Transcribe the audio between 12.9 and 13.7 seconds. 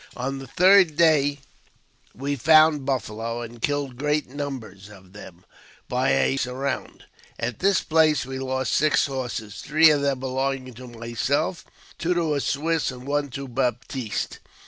one to